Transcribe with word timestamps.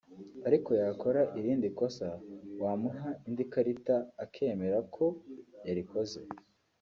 ariko 0.47 0.69
yakora 0.81 1.21
irindi 1.39 1.67
kosa 1.79 2.07
wamuha 2.61 3.09
indi 3.27 3.43
karita 3.51 3.95
akemera 4.23 4.77
ko 4.95 5.05
yarikoze 5.67 6.19